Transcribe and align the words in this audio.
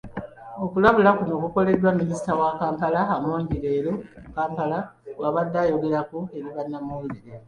Okulabula 0.63 1.09
kuno 1.17 1.33
kukoleddwa 1.43 1.91
Minisita 1.99 2.31
wa 2.39 2.49
Kampala 2.59 3.01
Amongi 3.15 3.55
leero 3.63 3.93
mu 4.23 4.29
Kampala 4.37 4.77
bwabadde 5.17 5.57
ayogerako 5.63 6.19
eri 6.37 6.49
bannamawulire. 6.55 7.31